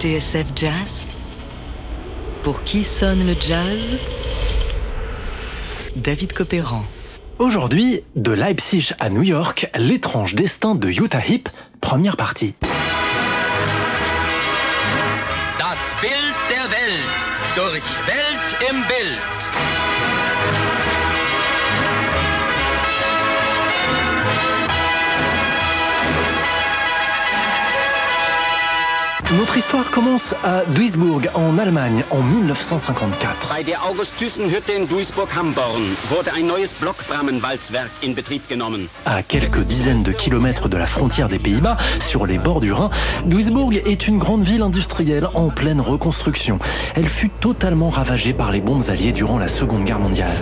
TSF 0.00 0.46
Jazz 0.56 1.06
Pour 2.42 2.64
qui 2.64 2.84
sonne 2.84 3.26
le 3.26 3.34
jazz? 3.38 3.98
David 5.94 6.32
Copéran. 6.32 6.82
Aujourd'hui, 7.38 8.02
de 8.16 8.32
Leipzig 8.32 8.94
à 8.98 9.10
New 9.10 9.22
York, 9.22 9.70
l'étrange 9.78 10.34
destin 10.34 10.74
de 10.74 10.88
Utah 10.88 11.20
Heep, 11.28 11.50
première 11.80 12.16
partie. 12.16 12.54
Das 15.58 15.78
Bild 16.00 16.34
der 16.50 16.70
Welt 16.70 17.08
durch 17.56 17.82
Welt 18.06 18.70
im 18.70 18.76
Bild. 18.86 19.69
Notre 29.38 29.56
histoire 29.58 29.88
commence 29.92 30.34
à 30.42 30.64
Duisburg 30.64 31.30
en 31.34 31.56
Allemagne 31.56 32.02
en 32.10 32.20
1954. 32.20 33.48
Bei 33.48 33.62
der 33.62 33.78
August-Thyssen-Hütte 33.88 34.72
in 34.72 34.86
Duisburg-Hamborn 34.88 35.96
wurde 36.08 36.32
ein 36.32 36.48
neues 36.48 36.74
Blockbrammenwalzwerk 36.74 37.90
in 38.02 38.14
Betrieb 38.14 38.42
genommen. 38.48 38.88
À 39.06 39.22
quelques 39.22 39.64
dizaines 39.64 40.02
de 40.02 40.10
kilomètres 40.10 40.68
de 40.68 40.76
la 40.76 40.86
frontière 40.86 41.28
des 41.28 41.38
Pays-Bas, 41.38 41.76
sur 42.00 42.26
les 42.26 42.38
bords 42.38 42.60
du 42.60 42.72
Rhin, 42.72 42.90
Duisburg 43.24 43.76
est 43.76 44.08
une 44.08 44.18
grande 44.18 44.42
ville 44.42 44.62
industrielle 44.62 45.28
en 45.34 45.50
pleine 45.50 45.80
reconstruction. 45.80 46.58
Elle 46.96 47.06
fut 47.06 47.30
totalement 47.30 47.88
ravagée 47.88 48.32
par 48.32 48.50
les 48.50 48.60
bombes 48.60 48.88
alliées 48.88 49.12
durant 49.12 49.38
la 49.38 49.46
Seconde 49.46 49.84
Guerre 49.84 50.00
mondiale. 50.00 50.36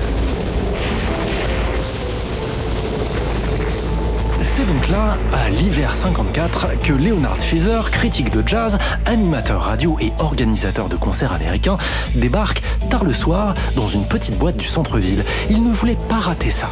C'est 4.58 4.66
donc 4.66 4.88
là, 4.88 5.16
à 5.32 5.50
l'hiver 5.50 5.94
54, 5.94 6.80
que 6.80 6.92
Leonard 6.92 7.36
Feather, 7.36 7.92
critique 7.92 8.32
de 8.32 8.42
jazz, 8.44 8.76
animateur 9.06 9.60
radio 9.60 9.96
et 10.00 10.12
organisateur 10.18 10.88
de 10.88 10.96
concerts 10.96 11.32
américains, 11.32 11.78
débarque 12.16 12.60
tard 12.90 13.04
le 13.04 13.12
soir 13.12 13.54
dans 13.76 13.86
une 13.86 14.04
petite 14.04 14.36
boîte 14.36 14.56
du 14.56 14.66
centre-ville. 14.66 15.24
Il 15.48 15.62
ne 15.62 15.70
voulait 15.70 15.96
pas 16.08 16.16
rater 16.16 16.50
ça. 16.50 16.70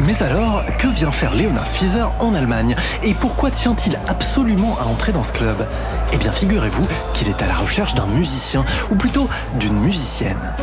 Mais 0.00 0.22
alors, 0.22 0.64
que 0.78 0.86
vient 0.86 1.12
faire 1.12 1.34
Leonard 1.34 1.68
Feather 1.68 2.10
en 2.18 2.32
Allemagne? 2.32 2.76
Et 3.02 3.12
pourquoi 3.12 3.50
tient-il 3.50 4.00
absolument 4.08 4.78
à 4.80 4.84
entrer 4.84 5.12
dans 5.12 5.22
ce 5.22 5.34
club? 5.34 5.68
Eh 6.14 6.16
bien, 6.16 6.32
figurez-vous 6.32 6.88
qu'il 7.12 7.28
est 7.28 7.42
à 7.42 7.46
la 7.46 7.56
recherche 7.56 7.92
d'un 7.92 8.06
musicien, 8.06 8.64
ou 8.90 8.96
plutôt 8.96 9.28
d'une 9.58 9.78
musicienne. 9.78 10.54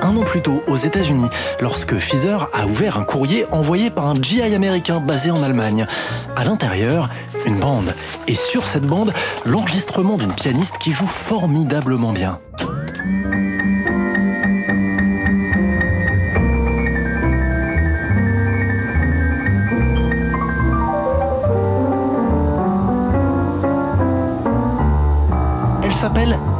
Un 0.00 0.16
an 0.16 0.22
plus 0.22 0.40
tôt 0.40 0.62
aux 0.68 0.76
États-Unis, 0.76 1.28
lorsque 1.60 1.98
Feather 1.98 2.48
a 2.54 2.66
ouvert 2.66 2.96
un 2.98 3.04
courrier 3.04 3.44
envoyé 3.52 3.90
par 3.90 4.06
un 4.06 4.14
GI 4.14 4.54
américain 4.54 5.00
basé 5.00 5.30
en 5.30 5.42
Allemagne. 5.42 5.86
À 6.34 6.44
l'intérieur, 6.44 7.10
une 7.44 7.60
bande. 7.60 7.94
Et 8.26 8.34
sur 8.34 8.66
cette 8.66 8.86
bande, 8.86 9.12
l'enregistrement 9.44 10.16
d'une 10.16 10.32
pianiste 10.32 10.78
qui 10.78 10.92
joue 10.92 11.06
formidablement 11.06 12.12
bien. 12.12 12.40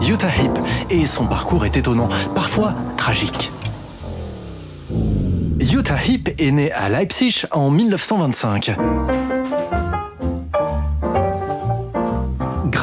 Utah 0.02 0.28
Heep 0.28 0.58
et 0.91 1.06
son 1.06 1.26
parcours 1.26 1.64
est 1.64 1.76
étonnant, 1.76 2.08
parfois 2.34 2.74
tragique. 2.96 3.50
Utah 5.60 5.98
Heep 6.02 6.30
est 6.38 6.50
née 6.50 6.72
à 6.72 6.88
Leipzig 6.88 7.44
en 7.50 7.70
1925. 7.70 8.76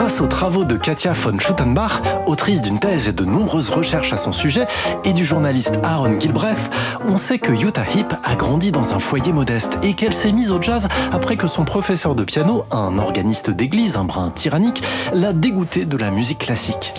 Grâce 0.08 0.22
aux 0.22 0.28
travaux 0.28 0.64
de 0.64 0.78
Katia 0.78 1.12
von 1.12 1.38
Schuttenbach, 1.38 2.02
autrice 2.28 2.62
d'une 2.62 2.80
thèse 2.80 3.10
et 3.10 3.12
de 3.12 3.26
nombreuses 3.26 3.70
recherches 3.70 4.14
à 4.14 4.18
son 4.18 4.32
sujet, 4.32 4.66
et 5.04 5.12
du 5.12 5.26
journaliste 5.26 5.74
Aaron 5.84 6.18
Gilbreth, 6.18 6.72
on 7.10 7.18
sait 7.18 7.40
que 7.40 7.52
Utah 7.52 7.84
Heep 7.94 8.14
a 8.24 8.36
grandi 8.36 8.72
dans 8.72 8.94
un 8.94 9.00
foyer 9.00 9.34
modeste 9.34 9.78
et 9.84 9.96
qu'elle 9.96 10.14
s'est 10.14 10.32
mise 10.32 10.50
au 10.50 10.62
jazz 10.62 10.88
après 11.12 11.36
que 11.36 11.48
son 11.48 11.66
professeur 11.66 12.16
de 12.16 12.24
piano, 12.24 12.64
un 12.72 12.98
organiste 13.00 13.50
d'église, 13.50 13.98
un 13.98 14.06
brin 14.06 14.30
tyrannique, 14.30 14.82
l'a 15.12 15.34
dégoûté 15.34 15.84
de 15.84 15.98
la 15.98 16.10
musique 16.10 16.40
classique. 16.40 16.94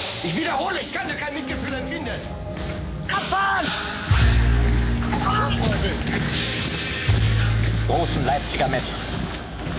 Großen 7.89 8.27
Leipziger. 8.27 9.08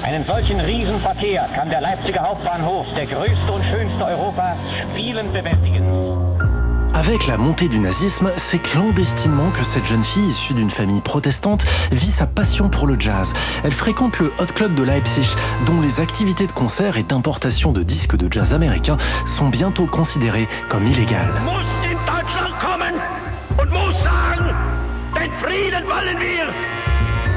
Einen 0.03 0.25
solchen 0.25 0.59
Riesenverkehr 0.59 1.47
kann 1.53 1.69
der 1.69 1.81
Leipziger 1.81 2.21
Hauptbahnhof, 2.21 2.87
der 2.95 3.05
größte 3.05 3.51
und 3.51 3.63
schönste 3.65 4.05
Europas, 4.05 4.57
spielend 4.93 5.33
bewältigen. 5.33 5.83
Avec 6.93 7.27
la 7.27 7.37
montée 7.37 7.69
du 7.69 7.79
nazisme, 7.79 8.29
c'est 8.35 8.59
clandestinement 8.59 9.51
que 9.51 9.63
cette 9.63 9.85
jeune 9.85 10.03
fille 10.03 10.27
issue 10.27 10.53
d'une 10.53 10.69
famille 10.69 11.01
protestante 11.01 11.63
vit 11.91 12.11
sa 12.11 12.27
passion 12.27 12.69
pour 12.69 12.87
le 12.87 12.99
jazz. 12.99 13.33
Elle 13.63 13.71
fréquente 13.71 14.19
le 14.19 14.33
Hot 14.37 14.53
Club 14.53 14.75
de 14.75 14.83
Leipzig, 14.83 15.35
dont 15.65 15.79
les 15.81 16.01
activités 16.01 16.47
de 16.47 16.51
concert 16.51 16.97
et 16.97 17.03
d'importation 17.03 17.71
de 17.71 17.83
disques 17.83 18.17
de 18.17 18.27
jazz 18.31 18.53
américains 18.53 18.97
sont 19.25 19.49
bientôt 19.49 19.85
considérées 19.85 20.47
comme 20.67 20.87
illégales. 20.87 21.31
Muss 21.45 21.63
in 21.85 21.97
Deutschland 22.05 22.53
kommen 22.59 22.95
und 23.57 23.71
muss 23.71 24.03
sagen, 24.03 24.53
den 25.15 25.31
Frieden 25.41 25.87
wollen 25.87 26.19
wir. 26.19 26.88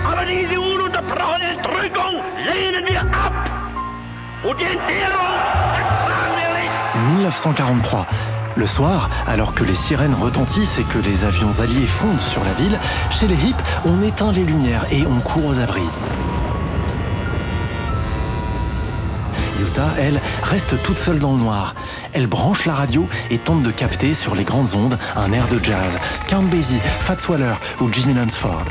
Aber 0.04 0.24
diese 0.24 0.60
ununterbrochene 0.60 1.56
Entrückung 1.56 2.20
lehnen 2.44 2.86
wir 2.86 3.00
ab. 3.00 3.50
Und 4.44 4.58
die 4.58 4.64
Entbehrung 4.64 5.32
ertragen 5.78 6.34
wir 6.36 6.50
nicht. 6.60 7.18
1943. 7.18 8.32
Le 8.54 8.66
soir, 8.66 9.08
alors 9.26 9.54
que 9.54 9.64
les 9.64 9.74
sirènes 9.74 10.14
retentissent 10.14 10.78
et 10.78 10.84
que 10.84 10.98
les 10.98 11.24
avions 11.24 11.60
alliés 11.60 11.86
fondent 11.86 12.20
sur 12.20 12.44
la 12.44 12.52
ville, 12.52 12.78
chez 13.10 13.26
les 13.26 13.34
Hip, 13.34 13.56
on 13.86 14.02
éteint 14.02 14.32
les 14.32 14.44
lumières 14.44 14.84
et 14.90 15.06
on 15.06 15.20
court 15.20 15.46
aux 15.46 15.58
abris. 15.58 15.88
Utah, 19.58 19.90
elle, 19.98 20.20
reste 20.42 20.82
toute 20.82 20.98
seule 20.98 21.18
dans 21.18 21.32
le 21.32 21.38
noir. 21.38 21.74
Elle 22.12 22.26
branche 22.26 22.66
la 22.66 22.74
radio 22.74 23.08
et 23.30 23.38
tente 23.38 23.62
de 23.62 23.70
capter 23.70 24.12
sur 24.12 24.34
les 24.34 24.44
grandes 24.44 24.74
ondes 24.74 24.98
un 25.16 25.32
air 25.32 25.46
de 25.48 25.58
jazz, 25.62 25.98
Count 26.28 26.42
Basie, 26.42 26.80
Fats 27.00 27.28
Waller 27.28 27.54
ou 27.80 27.90
Jimmy 27.90 28.12
Lansford. 28.12 28.64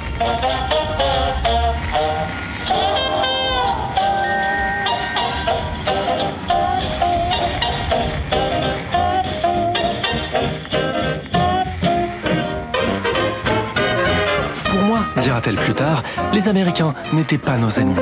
Dira-t-elle 15.21 15.55
plus 15.55 15.73
tard, 15.73 16.03
les 16.33 16.47
Américains 16.47 16.93
n'étaient 17.13 17.37
pas 17.37 17.57
nos 17.57 17.69
ennemis. 17.69 17.95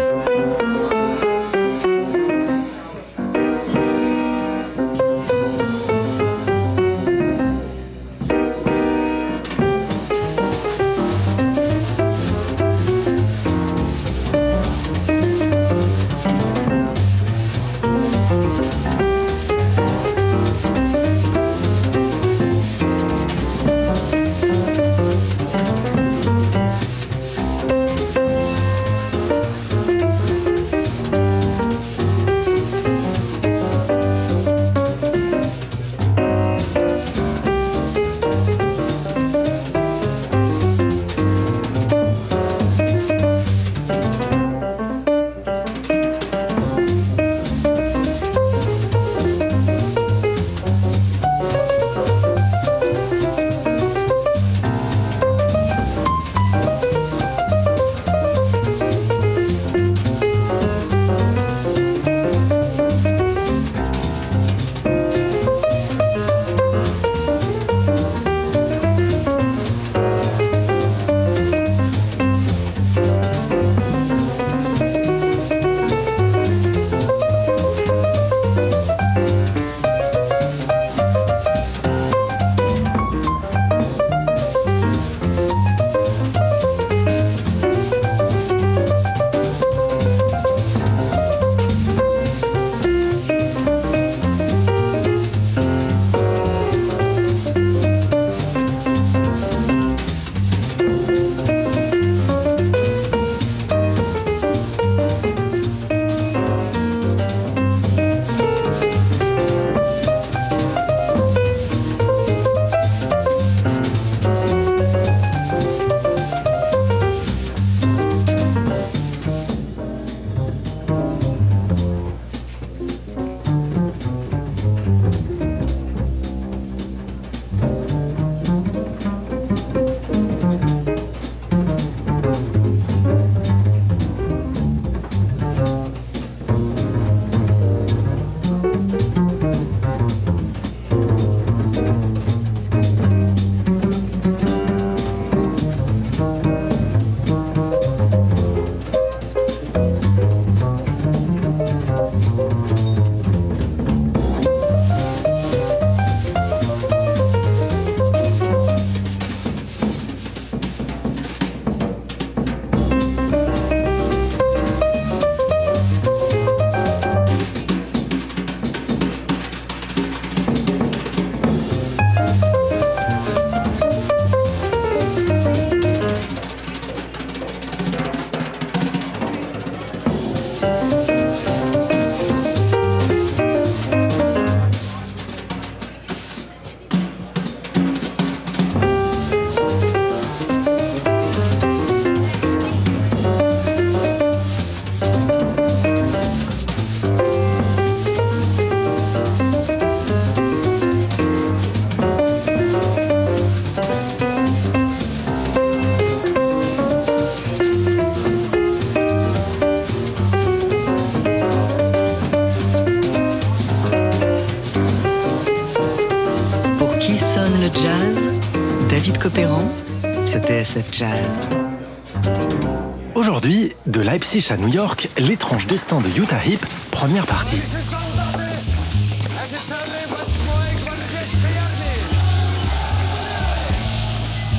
Aujourd'hui, 223.16 223.74
de 223.86 224.02
Leipzig 224.02 224.48
à 224.52 224.58
New 224.58 224.68
York, 224.68 225.10
l'étrange 225.18 225.68
destin 225.68 226.00
de 226.00 226.08
Utah 226.20 226.46
Heep, 226.46 226.66
première 226.92 227.26
partie. 227.26 227.62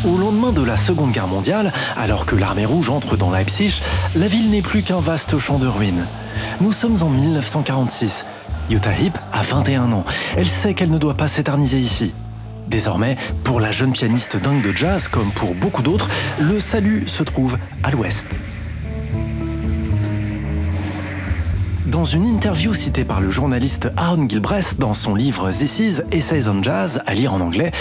Au 0.04 0.16
lendemain 0.16 0.52
de 0.52 0.62
la 0.62 0.76
Seconde 0.76 1.12
Guerre 1.12 1.26
mondiale, 1.26 1.72
alors 1.96 2.24
que 2.24 2.36
l'armée 2.36 2.64
rouge 2.64 2.88
entre 2.88 3.16
dans 3.16 3.30
Leipzig, 3.30 3.82
la 4.14 4.28
ville 4.28 4.50
n'est 4.50 4.62
plus 4.62 4.82
qu'un 4.82 5.00
vaste 5.00 5.36
champ 5.38 5.58
de 5.58 5.66
ruines. 5.66 6.06
Nous 6.60 6.72
sommes 6.72 7.02
en 7.02 7.10
1946. 7.10 8.24
Utah 8.70 8.92
Heep 8.98 9.18
a 9.32 9.42
21 9.42 9.92
ans. 9.92 10.04
Elle 10.36 10.48
sait 10.48 10.74
qu'elle 10.74 10.90
ne 10.90 10.98
doit 10.98 11.16
pas 11.16 11.28
s'éterniser 11.28 11.78
ici. 11.78 12.14
Désormais, 12.70 13.16
pour 13.42 13.58
la 13.58 13.72
jeune 13.72 13.92
pianiste 13.92 14.36
dingue 14.36 14.62
de 14.62 14.70
jazz, 14.70 15.08
comme 15.08 15.32
pour 15.32 15.56
beaucoup 15.56 15.82
d'autres, 15.82 16.08
le 16.38 16.60
salut 16.60 17.02
se 17.08 17.24
trouve 17.24 17.58
à 17.82 17.90
l'ouest. 17.90 18.36
Dans 21.86 22.04
une 22.04 22.24
interview 22.24 22.72
citée 22.72 23.04
par 23.04 23.20
le 23.20 23.28
journaliste 23.28 23.90
Aaron 23.96 24.28
Gilbreth 24.28 24.78
dans 24.78 24.94
son 24.94 25.16
livre 25.16 25.50
This 25.50 25.80
Is 25.80 26.02
Essays 26.12 26.48
on 26.48 26.62
Jazz, 26.62 27.02
à 27.06 27.14
lire 27.14 27.34
en 27.34 27.40
anglais, 27.40 27.72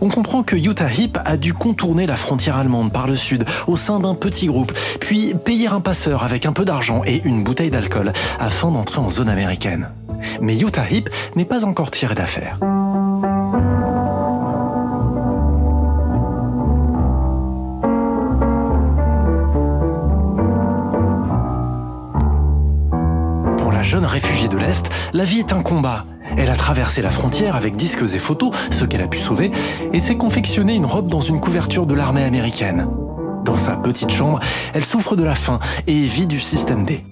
on 0.00 0.08
comprend 0.08 0.42
que 0.42 0.56
Utah 0.56 0.90
Heep 0.90 1.18
a 1.22 1.36
dû 1.36 1.52
contourner 1.52 2.06
la 2.06 2.16
frontière 2.16 2.56
allemande 2.56 2.90
par 2.90 3.06
le 3.06 3.16
sud 3.16 3.44
au 3.66 3.76
sein 3.76 4.00
d'un 4.00 4.14
petit 4.14 4.46
groupe, 4.46 4.72
puis 4.98 5.34
payer 5.34 5.68
un 5.68 5.80
passeur 5.80 6.24
avec 6.24 6.46
un 6.46 6.54
peu 6.54 6.64
d'argent 6.64 7.02
et 7.04 7.20
une 7.26 7.44
bouteille 7.44 7.70
d'alcool 7.70 8.14
afin 8.40 8.70
d'entrer 8.70 9.00
en 9.00 9.10
zone 9.10 9.28
américaine. 9.28 9.90
Mais 10.40 10.58
Utah 10.58 10.90
Heep 10.90 11.10
n'est 11.36 11.44
pas 11.44 11.66
encore 11.66 11.90
tiré 11.90 12.14
d'affaire. 12.14 12.58
Jeune 23.88 24.04
réfugiée 24.04 24.48
de 24.48 24.58
l'Est, 24.58 24.90
la 25.14 25.24
vie 25.24 25.38
est 25.38 25.54
un 25.54 25.62
combat. 25.62 26.04
Elle 26.36 26.50
a 26.50 26.56
traversé 26.56 27.00
la 27.00 27.10
frontière 27.10 27.56
avec 27.56 27.74
disques 27.74 28.02
et 28.02 28.18
photos, 28.18 28.50
ce 28.70 28.84
qu'elle 28.84 29.00
a 29.00 29.08
pu 29.08 29.16
sauver, 29.16 29.50
et 29.94 29.98
s'est 29.98 30.18
confectionné 30.18 30.74
une 30.74 30.84
robe 30.84 31.08
dans 31.08 31.22
une 31.22 31.40
couverture 31.40 31.86
de 31.86 31.94
l'armée 31.94 32.22
américaine. 32.22 32.86
Dans 33.46 33.56
sa 33.56 33.76
petite 33.76 34.10
chambre, 34.10 34.40
elle 34.74 34.84
souffre 34.84 35.16
de 35.16 35.24
la 35.24 35.34
faim 35.34 35.58
et 35.86 36.06
vit 36.06 36.26
du 36.26 36.38
système 36.38 36.84
D. 36.84 37.02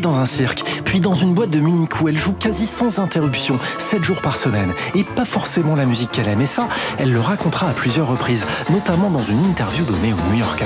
dans 0.00 0.18
un 0.18 0.24
cirque, 0.24 0.62
puis 0.84 1.00
dans 1.00 1.14
une 1.14 1.34
boîte 1.34 1.50
de 1.50 1.60
Munich 1.60 2.00
où 2.00 2.08
elle 2.08 2.18
joue 2.18 2.32
quasi 2.32 2.66
sans 2.66 2.98
interruption, 2.98 3.58
7 3.78 4.04
jours 4.04 4.20
par 4.20 4.36
semaine. 4.36 4.72
Et 4.94 5.04
pas 5.04 5.24
forcément 5.24 5.74
la 5.74 5.86
musique 5.86 6.10
qu'elle 6.12 6.28
aime, 6.28 6.40
et 6.40 6.46
ça, 6.46 6.68
elle 6.98 7.12
le 7.12 7.20
racontera 7.20 7.68
à 7.68 7.72
plusieurs 7.72 8.08
reprises, 8.08 8.46
notamment 8.70 9.10
dans 9.10 9.22
une 9.22 9.44
interview 9.44 9.84
donnée 9.84 10.12
au 10.12 10.30
New 10.30 10.38
Yorker. 10.38 10.64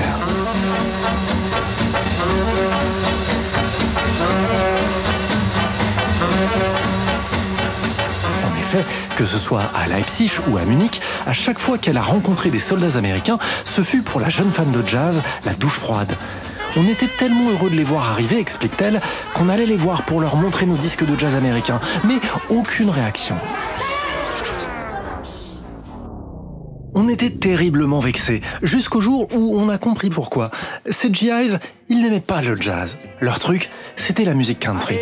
En 8.44 8.58
effet, 8.58 8.84
que 9.16 9.24
ce 9.24 9.38
soit 9.38 9.70
à 9.74 9.86
Leipzig 9.86 10.30
ou 10.48 10.56
à 10.56 10.64
Munich, 10.64 11.00
à 11.26 11.32
chaque 11.32 11.58
fois 11.58 11.78
qu'elle 11.78 11.96
a 11.96 12.02
rencontré 12.02 12.50
des 12.50 12.58
soldats 12.58 12.96
américains, 12.96 13.38
ce 13.64 13.82
fut 13.82 14.02
pour 14.02 14.20
la 14.20 14.28
jeune 14.28 14.50
fan 14.50 14.70
de 14.70 14.86
jazz 14.86 15.22
la 15.44 15.54
douche 15.54 15.78
froide. 15.78 16.16
On 16.76 16.84
était 16.86 17.08
tellement 17.08 17.50
heureux 17.50 17.70
de 17.70 17.74
les 17.74 17.84
voir 17.84 18.10
arriver, 18.10 18.38
explique-t-elle, 18.38 19.00
qu'on 19.34 19.48
allait 19.48 19.66
les 19.66 19.76
voir 19.76 20.04
pour 20.04 20.20
leur 20.20 20.36
montrer 20.36 20.66
nos 20.66 20.76
disques 20.76 21.04
de 21.04 21.18
jazz 21.18 21.34
américains, 21.34 21.80
mais 22.04 22.20
aucune 22.48 22.90
réaction. 22.90 23.36
On 26.94 27.08
était 27.08 27.30
terriblement 27.30 27.98
vexés, 27.98 28.40
jusqu'au 28.62 29.00
jour 29.00 29.28
où 29.34 29.58
on 29.58 29.68
a 29.68 29.78
compris 29.78 30.10
pourquoi. 30.10 30.50
Ces 30.88 31.12
GIs, 31.12 31.56
ils 31.88 32.02
n'aimaient 32.02 32.20
pas 32.20 32.42
le 32.42 32.60
jazz. 32.60 32.98
Leur 33.20 33.38
truc, 33.38 33.70
c'était 33.96 34.24
la 34.24 34.34
musique 34.34 34.60
country. 34.60 34.98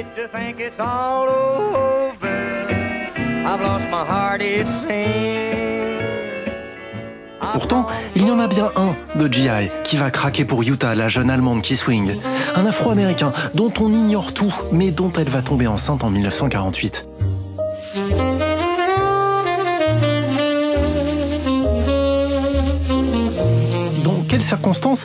Pourtant, 7.59 7.89
il 8.15 8.25
y 8.25 8.31
en 8.31 8.39
a 8.39 8.47
bien 8.47 8.71
un 8.77 8.95
de 9.19 9.27
GI 9.27 9.69
qui 9.83 9.97
va 9.97 10.13
craquer 10.13 10.45
pour 10.45 10.63
Utah, 10.63 10.95
la 10.95 11.09
jeune 11.09 11.29
Allemande 11.29 11.61
qui 11.61 11.75
swing. 11.75 12.15
Un 12.55 12.65
Afro-Américain 12.65 13.33
dont 13.53 13.73
on 13.81 13.93
ignore 13.93 14.33
tout, 14.33 14.55
mais 14.71 14.93
dont 14.93 15.11
elle 15.19 15.29
va 15.29 15.43
tomber 15.43 15.67
enceinte 15.67 16.05
en 16.05 16.11
1948. 16.11 17.05
Dans 24.05 24.23
quelles 24.29 24.41
circonstances 24.41 25.05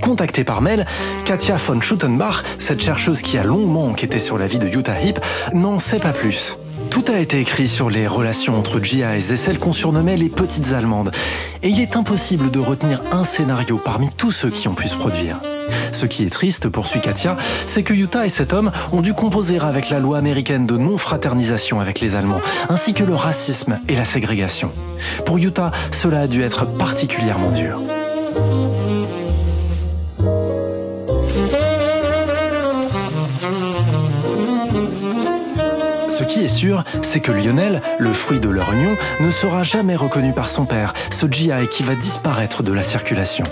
Contactée 0.00 0.44
par 0.44 0.62
mail, 0.62 0.86
Katia 1.26 1.56
von 1.56 1.82
Schuttenbach, 1.82 2.44
cette 2.58 2.80
chercheuse 2.80 3.20
qui 3.20 3.36
a 3.36 3.44
longuement 3.44 3.84
enquêté 3.84 4.20
sur 4.20 4.38
la 4.38 4.46
vie 4.46 4.58
de 4.58 4.68
Utah 4.68 4.98
Heep, 5.02 5.20
n'en 5.52 5.78
sait 5.78 5.98
pas 5.98 6.12
plus. 6.12 6.56
Tout 6.90 7.04
a 7.08 7.18
été 7.18 7.38
écrit 7.40 7.68
sur 7.68 7.88
les 7.88 8.06
relations 8.06 8.58
entre 8.58 8.80
GIs 8.80 9.02
et 9.02 9.36
celles 9.36 9.58
qu'on 9.58 9.72
surnommait 9.72 10.16
les 10.16 10.28
petites 10.28 10.72
allemandes. 10.72 11.12
Et 11.62 11.68
il 11.68 11.80
est 11.80 11.96
impossible 11.96 12.50
de 12.50 12.58
retenir 12.58 13.00
un 13.12 13.24
scénario 13.24 13.78
parmi 13.78 14.08
tous 14.08 14.32
ceux 14.32 14.50
qui 14.50 14.66
ont 14.68 14.74
pu 14.74 14.88
se 14.88 14.96
produire. 14.96 15.40
Ce 15.92 16.06
qui 16.06 16.24
est 16.24 16.30
triste, 16.30 16.68
poursuit 16.68 17.00
Katia, 17.00 17.36
c'est 17.66 17.82
que 17.82 17.94
Utah 17.94 18.26
et 18.26 18.28
cet 18.28 18.52
homme 18.52 18.72
ont 18.92 19.02
dû 19.02 19.14
composer 19.14 19.58
avec 19.60 19.88
la 19.88 20.00
loi 20.00 20.18
américaine 20.18 20.66
de 20.66 20.76
non-fraternisation 20.76 21.80
avec 21.80 22.00
les 22.00 22.16
Allemands, 22.16 22.40
ainsi 22.68 22.92
que 22.92 23.04
le 23.04 23.14
racisme 23.14 23.78
et 23.88 23.94
la 23.94 24.04
ségrégation. 24.04 24.72
Pour 25.24 25.38
Utah, 25.38 25.70
cela 25.92 26.22
a 26.22 26.26
dû 26.26 26.42
être 26.42 26.66
particulièrement 26.66 27.50
dur. 27.52 27.80
Qui 36.30 36.44
est 36.44 36.48
sûr, 36.48 36.84
c'est 37.02 37.18
que 37.18 37.32
Lionel, 37.32 37.82
le 37.98 38.12
fruit 38.12 38.38
de 38.38 38.48
leur 38.48 38.72
union, 38.72 38.96
ne 39.18 39.32
sera 39.32 39.64
jamais 39.64 39.96
reconnu 39.96 40.32
par 40.32 40.48
son 40.48 40.64
père, 40.64 40.94
ce 41.10 41.26
GI 41.26 41.50
qui 41.68 41.82
va 41.82 41.96
disparaître 41.96 42.62
de 42.62 42.72
la 42.72 42.84
circulation. 42.84 43.42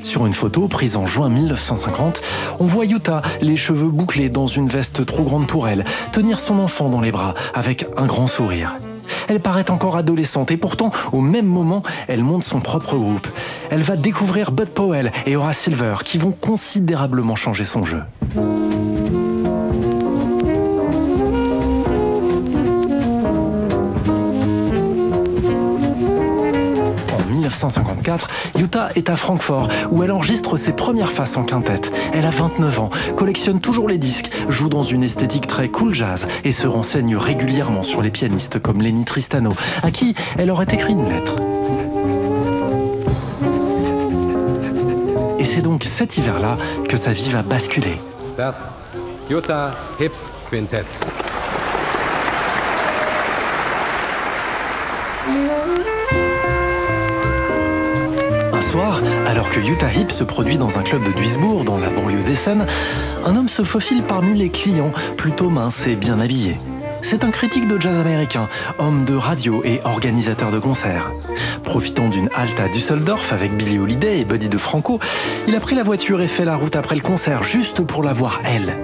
Sur 0.00 0.26
une 0.26 0.32
photo 0.32 0.68
prise 0.68 0.96
en 0.96 1.04
juin 1.04 1.28
1950, 1.28 2.22
on 2.60 2.64
voit 2.64 2.86
Yuta, 2.86 3.20
les 3.42 3.58
cheveux 3.58 3.90
bouclés 3.90 4.30
dans 4.30 4.46
une 4.46 4.68
veste 4.68 5.04
trop 5.04 5.22
grande 5.24 5.46
pour 5.46 5.68
elle, 5.68 5.84
tenir 6.10 6.40
son 6.40 6.60
enfant 6.60 6.88
dans 6.88 7.02
les 7.02 7.12
bras 7.12 7.34
avec 7.52 7.86
un 7.98 8.06
grand 8.06 8.26
sourire. 8.26 8.76
Elle 9.28 9.40
paraît 9.40 9.70
encore 9.70 9.98
adolescente 9.98 10.50
et 10.50 10.56
pourtant, 10.56 10.90
au 11.12 11.20
même 11.20 11.46
moment, 11.46 11.82
elle 12.06 12.24
monte 12.24 12.44
son 12.44 12.60
propre 12.60 12.96
groupe. 12.96 13.28
Elle 13.68 13.82
va 13.82 13.96
découvrir 13.96 14.50
Bud 14.50 14.70
Powell 14.70 15.12
et 15.26 15.36
Horace 15.36 15.58
Silver 15.58 15.96
qui 16.06 16.16
vont 16.16 16.32
considérablement 16.32 17.36
changer 17.36 17.66
son 17.66 17.84
jeu. 17.84 18.00
1954, 27.58 28.28
Utah 28.58 28.88
est 28.94 29.10
à 29.10 29.16
Francfort, 29.16 29.68
où 29.90 30.04
elle 30.04 30.12
enregistre 30.12 30.56
ses 30.56 30.72
premières 30.72 31.10
faces 31.10 31.36
en 31.36 31.42
quintette. 31.42 31.90
Elle 32.12 32.24
a 32.24 32.30
29 32.30 32.80
ans, 32.80 32.90
collectionne 33.16 33.60
toujours 33.60 33.88
les 33.88 33.98
disques, 33.98 34.30
joue 34.48 34.68
dans 34.68 34.84
une 34.84 35.02
esthétique 35.02 35.48
très 35.48 35.68
cool 35.68 35.92
jazz 35.92 36.28
et 36.44 36.52
se 36.52 36.68
renseigne 36.68 37.16
régulièrement 37.16 37.82
sur 37.82 38.00
les 38.00 38.10
pianistes 38.10 38.60
comme 38.60 38.80
Lenny 38.80 39.04
Tristano, 39.04 39.54
à 39.82 39.90
qui 39.90 40.14
elle 40.38 40.50
aurait 40.50 40.68
écrit 40.70 40.92
une 40.92 41.08
lettre. 41.08 41.34
Et 45.40 45.44
c'est 45.44 45.62
donc 45.62 45.82
cet 45.82 46.16
hiver-là 46.16 46.58
que 46.88 46.96
sa 46.96 47.12
vie 47.12 47.30
va 47.30 47.42
basculer. 47.42 48.00
Un 58.58 58.60
soir, 58.60 59.00
alors 59.28 59.50
que 59.50 59.60
Utah 59.60 59.92
Hip 59.92 60.10
se 60.10 60.24
produit 60.24 60.58
dans 60.58 60.80
un 60.80 60.82
club 60.82 61.04
de 61.04 61.12
Duisbourg, 61.12 61.62
dans 61.62 61.78
la 61.78 61.90
banlieue 61.90 62.24
d'Essen, 62.24 62.66
un 63.24 63.36
homme 63.36 63.48
se 63.48 63.62
faufile 63.62 64.02
parmi 64.02 64.36
les 64.36 64.48
clients, 64.48 64.90
plutôt 65.16 65.48
mince 65.48 65.86
et 65.86 65.94
bien 65.94 66.18
habillé. 66.18 66.58
C'est 67.00 67.22
un 67.22 67.30
critique 67.30 67.68
de 67.68 67.80
jazz 67.80 67.96
américain, 67.96 68.48
homme 68.80 69.04
de 69.04 69.14
radio 69.14 69.62
et 69.64 69.80
organisateur 69.84 70.50
de 70.50 70.58
concerts. 70.58 71.12
Profitant 71.62 72.08
d'une 72.08 72.28
halte 72.34 72.58
à 72.58 72.66
Düsseldorf 72.66 73.32
avec 73.32 73.56
Billy 73.56 73.78
Holiday 73.78 74.18
et 74.18 74.24
Buddy 74.24 74.48
de 74.48 74.58
Franco, 74.58 74.98
il 75.46 75.54
a 75.54 75.60
pris 75.60 75.76
la 75.76 75.84
voiture 75.84 76.20
et 76.20 76.26
fait 76.26 76.44
la 76.44 76.56
route 76.56 76.74
après 76.74 76.96
le 76.96 77.00
concert 77.00 77.44
juste 77.44 77.86
pour 77.86 78.02
la 78.02 78.12
voir 78.12 78.40
elle. 78.44 78.76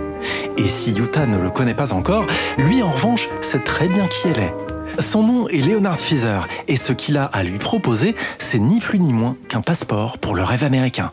Et 0.56 0.68
si 0.68 0.96
Utah 0.96 1.26
ne 1.26 1.38
le 1.38 1.50
connaît 1.50 1.74
pas 1.74 1.92
encore, 1.92 2.28
lui 2.58 2.80
en 2.80 2.92
revanche 2.92 3.28
sait 3.40 3.58
très 3.58 3.88
bien 3.88 4.06
qui 4.06 4.28
elle 4.28 4.38
est. 4.38 4.73
Son 4.98 5.22
nom 5.22 5.48
est 5.48 5.66
Leonard 5.66 5.98
Feather 5.98 6.46
et 6.68 6.76
ce 6.76 6.92
qu'il 6.92 7.16
a 7.16 7.24
à 7.24 7.42
lui 7.42 7.58
proposer, 7.58 8.14
c'est 8.38 8.58
ni 8.58 8.78
plus 8.78 9.00
ni 9.00 9.12
moins 9.12 9.36
qu'un 9.48 9.60
passeport 9.60 10.18
pour 10.18 10.34
le 10.34 10.42
rêve 10.42 10.62
américain. 10.62 11.12